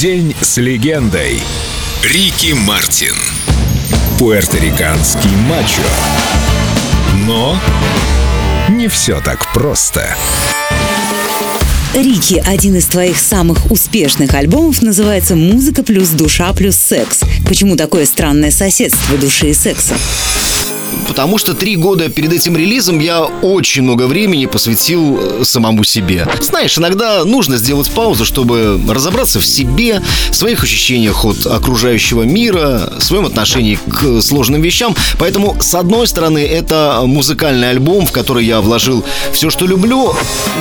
[0.00, 1.40] День с легендой.
[2.04, 3.16] Рики Мартин.
[4.16, 5.82] Пуэрториканский мачо.
[7.26, 7.58] Но
[8.68, 10.14] не все так просто.
[11.96, 17.22] Рики, один из твоих самых успешных альбомов, называется «Музыка плюс душа плюс секс».
[17.48, 19.96] Почему такое странное соседство души и секса?
[21.08, 26.28] Потому что три года перед этим релизом я очень много времени посвятил э, самому себе.
[26.40, 33.26] Знаешь, иногда нужно сделать паузу, чтобы разобраться в себе, своих ощущениях от окружающего мира, своем
[33.26, 34.94] отношении к сложным вещам.
[35.18, 40.14] Поэтому, с одной стороны, это музыкальный альбом, в который я вложил все, что люблю,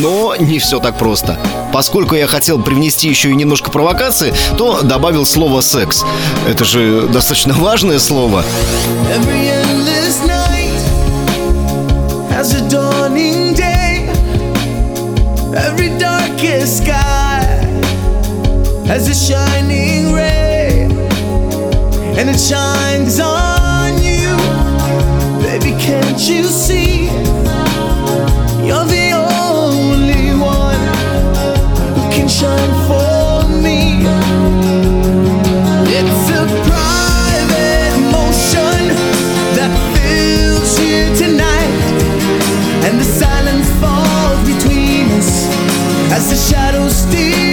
[0.00, 1.38] но не все так просто.
[1.72, 6.04] Поскольку я хотел привнести еще и немножко провокации, то добавил слово «секс».
[6.46, 8.44] Это же достаточно важное слово.
[9.16, 9.51] Every
[12.42, 14.04] as a dawning day.
[15.56, 17.44] Every darkest sky
[18.84, 20.88] has a shining ray,
[22.18, 24.34] and it shines on you.
[25.40, 26.81] Baby, can't you see?
[46.22, 47.51] As the shadows steal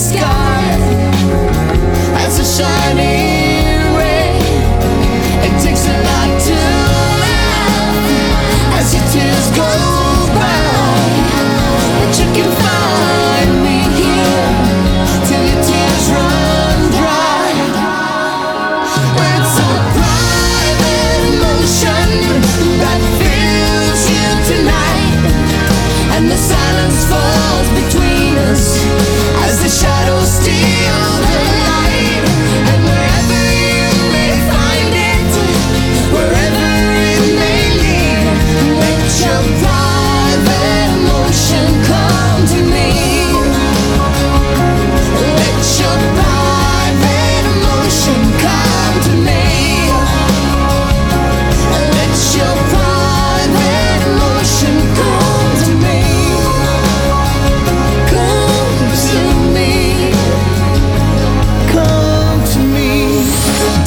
[0.00, 0.29] sky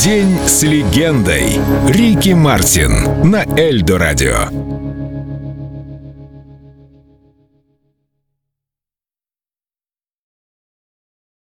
[0.04, 1.62] День с легендой.
[1.88, 4.83] Рики Мартин на Эльдо радио.